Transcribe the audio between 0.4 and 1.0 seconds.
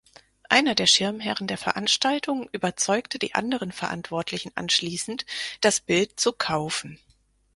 Einer der